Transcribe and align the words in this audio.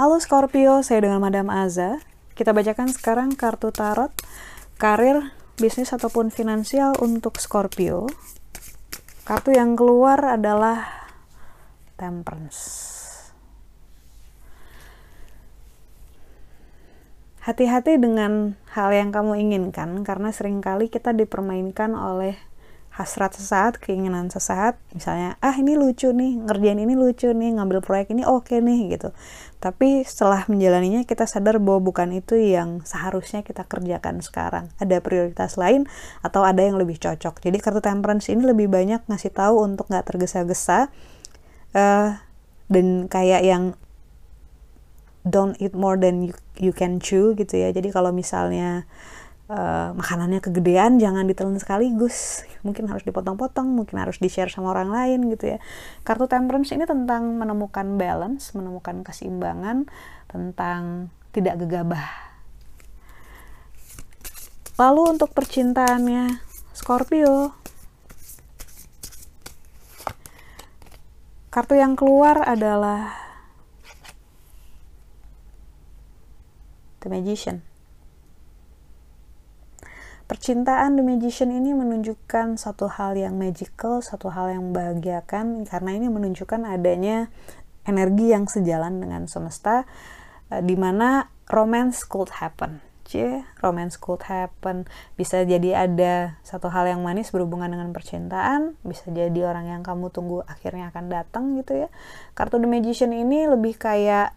Halo 0.00 0.16
Scorpio, 0.16 0.80
saya 0.80 1.04
dengan 1.04 1.20
Madam 1.20 1.52
Aza. 1.52 2.00
Kita 2.32 2.56
bacakan 2.56 2.88
sekarang 2.88 3.36
kartu 3.36 3.68
tarot, 3.68 4.08
karir, 4.80 5.36
bisnis 5.60 5.92
ataupun 5.92 6.32
finansial 6.32 6.96
untuk 7.04 7.36
Scorpio. 7.36 8.08
Kartu 9.28 9.52
yang 9.52 9.76
keluar 9.76 10.24
adalah 10.24 10.88
Temperance. 12.00 12.99
Hati-hati 17.40 17.96
dengan 17.96 18.60
hal 18.76 18.92
yang 18.92 19.16
kamu 19.16 19.40
inginkan 19.40 20.04
karena 20.04 20.28
sering 20.28 20.60
kali 20.60 20.92
kita 20.92 21.16
dipermainkan 21.16 21.96
oleh 21.96 22.36
hasrat 23.00 23.32
sesaat, 23.32 23.80
keinginan 23.80 24.28
sesaat, 24.28 24.76
misalnya, 24.92 25.40
ah 25.40 25.56
ini 25.56 25.72
lucu 25.78 26.12
nih, 26.12 26.36
ngerjain 26.42 26.76
ini 26.76 26.98
lucu 26.98 27.32
nih, 27.32 27.56
ngambil 27.56 27.80
proyek 27.80 28.12
ini 28.12 28.28
oke 28.28 28.50
okay 28.50 28.60
nih 28.60 28.92
gitu. 28.92 29.16
Tapi 29.56 30.04
setelah 30.04 30.44
menjalaninya 30.50 31.08
kita 31.08 31.24
sadar 31.24 31.62
bahwa 31.62 31.80
bukan 31.80 32.12
itu 32.12 32.36
yang 32.36 32.84
seharusnya 32.84 33.40
kita 33.40 33.64
kerjakan 33.64 34.20
sekarang. 34.20 34.68
Ada 34.76 35.00
prioritas 35.00 35.56
lain 35.56 35.88
atau 36.20 36.44
ada 36.44 36.60
yang 36.60 36.76
lebih 36.76 37.00
cocok. 37.00 37.40
Jadi 37.40 37.56
kartu 37.56 37.80
temperance 37.80 38.28
ini 38.28 38.44
lebih 38.44 38.68
banyak 38.68 39.00
ngasih 39.08 39.32
tahu 39.32 39.64
untuk 39.64 39.88
nggak 39.88 40.04
tergesa-gesa 40.04 40.92
uh, 41.72 42.20
dan 42.68 42.86
kayak 43.08 43.42
yang 43.48 43.79
don't 45.30 45.54
eat 45.62 45.72
more 45.72 45.94
than 45.94 46.26
you, 46.26 46.34
you 46.58 46.74
can 46.74 46.98
chew 46.98 47.38
gitu 47.38 47.54
ya. 47.54 47.70
Jadi 47.70 47.94
kalau 47.94 48.10
misalnya 48.10 48.84
uh, 49.50 49.94
makanannya 49.94 50.38
kegedean 50.42 50.98
jangan 51.02 51.26
ditelan 51.26 51.58
sekaligus 51.58 52.46
mungkin 52.66 52.86
harus 52.86 53.02
dipotong-potong 53.02 53.66
mungkin 53.66 53.98
harus 53.98 54.22
di 54.22 54.30
share 54.30 54.50
sama 54.50 54.74
orang 54.74 54.90
lain 54.90 55.30
gitu 55.30 55.54
ya. 55.54 55.58
Kartu 56.06 56.30
temperance 56.30 56.74
ini 56.74 56.86
tentang 56.86 57.38
menemukan 57.38 57.98
balance 57.98 58.54
menemukan 58.54 59.02
keseimbangan 59.06 59.90
tentang 60.30 61.10
tidak 61.30 61.62
gegabah. 61.66 62.30
Lalu 64.80 65.18
untuk 65.18 65.36
percintaannya 65.36 66.40
Scorpio. 66.72 67.52
Kartu 71.52 71.76
yang 71.76 71.98
keluar 71.98 72.46
adalah 72.46 73.19
The 77.00 77.08
Magician 77.08 77.64
Percintaan 80.30 80.94
The 80.94 81.02
Magician 81.02 81.50
ini 81.50 81.74
menunjukkan 81.74 82.54
satu 82.54 82.86
hal 82.86 83.18
yang 83.18 83.34
magical, 83.34 83.98
satu 83.98 84.30
hal 84.30 84.54
yang 84.54 84.70
membahagiakan 84.70 85.66
karena 85.66 85.90
ini 85.90 86.06
menunjukkan 86.06 86.70
adanya 86.70 87.26
energi 87.82 88.30
yang 88.30 88.46
sejalan 88.46 89.02
dengan 89.02 89.26
semesta 89.26 89.90
uh, 90.54 90.62
di 90.62 90.78
mana 90.78 91.26
romance 91.50 92.06
could 92.06 92.30
happen. 92.38 92.78
Cie, 93.02 93.42
romance 93.58 93.98
could 93.98 94.22
happen. 94.30 94.86
Bisa 95.18 95.42
jadi 95.42 95.82
ada 95.82 96.38
satu 96.46 96.70
hal 96.70 96.86
yang 96.86 97.02
manis 97.02 97.34
berhubungan 97.34 97.66
dengan 97.66 97.90
percintaan, 97.90 98.78
bisa 98.86 99.10
jadi 99.10 99.50
orang 99.50 99.66
yang 99.66 99.82
kamu 99.82 100.14
tunggu 100.14 100.46
akhirnya 100.46 100.94
akan 100.94 101.10
datang 101.10 101.58
gitu 101.58 101.74
ya. 101.74 101.88
Kartu 102.38 102.62
The 102.62 102.70
Magician 102.70 103.10
ini 103.10 103.50
lebih 103.50 103.74
kayak 103.82 104.30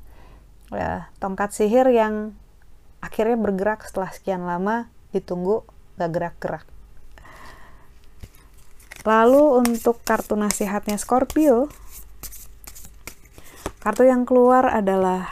ya, 0.74 1.14
tongkat 1.22 1.54
sihir 1.54 1.86
yang 1.94 2.34
akhirnya 3.04 3.36
bergerak 3.36 3.84
setelah 3.84 4.16
sekian 4.16 4.48
lama 4.48 4.88
ditunggu 5.12 5.68
gak 6.00 6.12
gerak-gerak. 6.16 6.66
Lalu 9.04 9.60
untuk 9.60 10.00
kartu 10.08 10.40
nasihatnya 10.40 10.96
Scorpio, 10.96 11.68
kartu 13.84 14.08
yang 14.08 14.24
keluar 14.24 14.72
adalah 14.72 15.28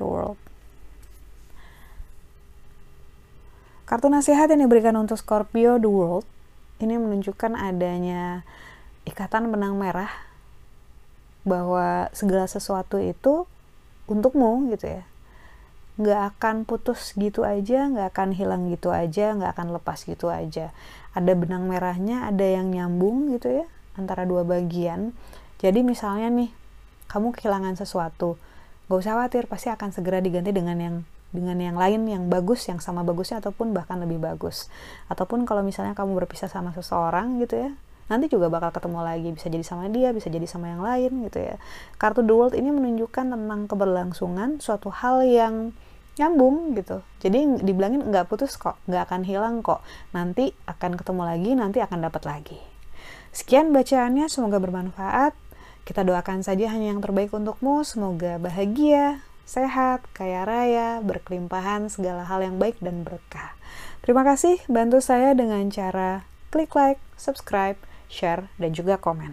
The 0.00 0.04
World. 0.08 0.40
Kartu 3.84 4.08
nasihat 4.08 4.48
yang 4.48 4.64
diberikan 4.64 4.96
untuk 4.96 5.20
Scorpio 5.20 5.76
The 5.76 5.92
World 5.92 6.24
ini 6.80 6.96
menunjukkan 6.96 7.52
adanya 7.52 8.48
ikatan 9.04 9.52
benang 9.52 9.76
merah 9.76 10.08
bahwa 11.44 12.08
segala 12.16 12.48
sesuatu 12.48 12.96
itu 12.96 13.44
untukmu 14.08 14.72
gitu 14.72 14.88
ya 14.88 15.04
nggak 16.00 16.20
akan 16.36 16.64
putus 16.64 17.12
gitu 17.18 17.44
aja, 17.44 17.88
nggak 17.88 18.16
akan 18.16 18.28
hilang 18.32 18.72
gitu 18.72 18.88
aja, 18.88 19.36
nggak 19.36 19.52
akan 19.52 19.76
lepas 19.76 20.08
gitu 20.08 20.32
aja. 20.32 20.72
Ada 21.12 21.32
benang 21.36 21.68
merahnya, 21.68 22.24
ada 22.28 22.44
yang 22.44 22.72
nyambung 22.72 23.28
gitu 23.36 23.62
ya 23.62 23.66
antara 23.96 24.24
dua 24.24 24.44
bagian. 24.44 25.12
Jadi 25.60 25.84
misalnya 25.84 26.32
nih, 26.32 26.50
kamu 27.12 27.36
kehilangan 27.36 27.76
sesuatu, 27.76 28.40
nggak 28.88 28.98
usah 28.98 29.12
khawatir, 29.14 29.44
pasti 29.46 29.68
akan 29.68 29.92
segera 29.92 30.24
diganti 30.24 30.50
dengan 30.50 30.78
yang 30.80 30.96
dengan 31.32 31.56
yang 31.56 31.76
lain 31.80 32.04
yang 32.08 32.24
bagus, 32.28 32.68
yang 32.68 32.80
sama 32.80 33.00
bagusnya 33.04 33.40
ataupun 33.40 33.72
bahkan 33.72 33.96
lebih 34.00 34.20
bagus. 34.20 34.68
Ataupun 35.08 35.48
kalau 35.48 35.64
misalnya 35.64 35.96
kamu 35.96 36.12
berpisah 36.24 36.48
sama 36.48 36.76
seseorang 36.76 37.40
gitu 37.40 37.68
ya, 37.68 37.70
nanti 38.10 38.30
juga 38.30 38.50
bakal 38.50 38.74
ketemu 38.74 39.00
lagi 39.02 39.28
bisa 39.34 39.46
jadi 39.50 39.64
sama 39.66 39.90
dia 39.90 40.10
bisa 40.10 40.28
jadi 40.30 40.46
sama 40.46 40.72
yang 40.72 40.82
lain 40.82 41.26
gitu 41.28 41.38
ya. 41.38 41.56
Kartu 41.98 42.22
the 42.22 42.34
world 42.34 42.54
ini 42.54 42.70
menunjukkan 42.70 43.34
tentang 43.34 43.60
keberlangsungan 43.66 44.58
suatu 44.58 44.90
hal 44.90 45.22
yang 45.26 45.76
nyambung 46.20 46.76
gitu. 46.76 47.00
Jadi 47.24 47.64
dibilangin 47.64 48.04
nggak 48.04 48.28
putus 48.28 48.60
kok 48.60 48.76
nggak 48.84 49.08
akan 49.08 49.22
hilang 49.24 49.64
kok. 49.64 49.80
Nanti 50.12 50.52
akan 50.68 50.98
ketemu 50.98 51.22
lagi 51.24 51.50
nanti 51.56 51.78
akan 51.80 51.98
dapat 52.08 52.22
lagi. 52.28 52.58
Sekian 53.32 53.72
bacaannya 53.72 54.28
semoga 54.28 54.60
bermanfaat. 54.60 55.32
Kita 55.82 56.06
doakan 56.06 56.46
saja 56.46 56.70
hanya 56.70 56.94
yang 56.94 57.00
terbaik 57.02 57.32
untukmu. 57.32 57.82
Semoga 57.82 58.36
bahagia 58.38 59.24
sehat 59.42 60.06
kaya 60.14 60.46
raya 60.46 61.02
berkelimpahan 61.02 61.90
segala 61.90 62.22
hal 62.28 62.44
yang 62.44 62.56
baik 62.60 62.78
dan 62.78 63.02
berkah. 63.02 63.56
Terima 64.04 64.22
kasih 64.22 64.60
bantu 64.70 65.02
saya 65.02 65.34
dengan 65.34 65.66
cara 65.72 66.26
klik 66.52 66.74
like 66.76 67.00
subscribe 67.16 67.80
share 68.12 68.52
dan 68.60 68.76
juga 68.76 69.00
komen 69.00 69.32